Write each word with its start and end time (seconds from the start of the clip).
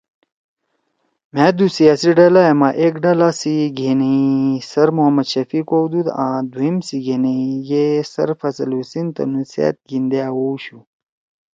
مھأ 1.33 1.47
دُو 1.57 1.65
سیاسی 1.77 2.09
ڈلا 2.17 2.41
ئے 2.47 2.53
ما 2.59 2.69
ایک 2.81 2.93
ڈلا 3.03 3.29
سی 3.39 3.55
گھینیئی 3.79 4.31
سر 4.71 4.87
محمد 4.95 5.27
شفیع 5.33 5.63
کؤدُود 5.69 6.07
آں 6.23 6.37
دُھوئم 6.51 6.75
سی 6.87 6.97
گھینیئی 7.05 7.51
گے 7.69 7.85
سر 8.13 8.29
فضل 8.41 8.69
حسین 8.79 9.07
تنُو 9.15 9.41
سأت 9.53 9.75
گھیِندے 9.87 10.19
آوؤشُو 10.29 10.79